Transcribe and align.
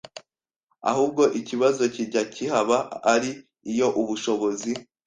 ahubwo 0.91 1.23
ikibazo 1.39 1.81
kijya 1.93 2.23
kihaba 2.33 2.77
ari 3.13 3.31
iyo 3.71 3.87
ubushobozi 4.01 4.71